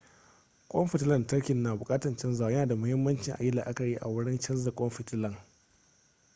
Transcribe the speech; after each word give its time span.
kwan 0.67 0.87
fitilan 0.87 1.11
lantarkin 1.11 1.63
na 1.63 1.75
bukatan 1.75 2.15
canzawa 2.15 2.51
yana 2.51 2.67
da 2.67 2.75
muhimmanci 2.75 3.31
ayi 3.31 3.51
la'akari 3.51 3.99
wurin 4.05 4.39
canza 4.39 4.71
kwan 4.71 4.89
fitilan 4.89 5.35